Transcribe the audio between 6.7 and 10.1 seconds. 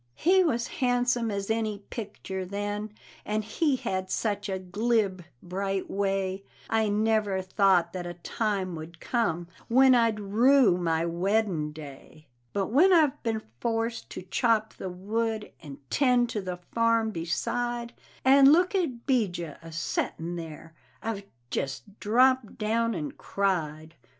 I never thought that a time would come when